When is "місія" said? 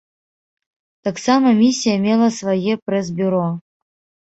1.61-1.95